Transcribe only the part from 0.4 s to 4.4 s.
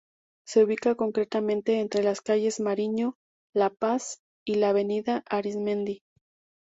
Se ubica concretamente entre las calles Mariño, La Paz